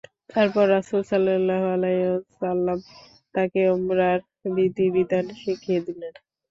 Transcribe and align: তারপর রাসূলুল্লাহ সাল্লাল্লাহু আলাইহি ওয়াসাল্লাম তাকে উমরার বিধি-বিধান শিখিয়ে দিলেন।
তারপর 0.29 0.65
রাসূলুল্লাহ 0.69 1.09
সাল্লাল্লাহু 1.11 1.65
আলাইহি 1.75 2.05
ওয়াসাল্লাম 2.07 2.77
তাকে 3.35 3.61
উমরার 3.75 4.19
বিধি-বিধান 4.55 5.25
শিখিয়ে 5.41 5.81
দিলেন। 5.87 6.13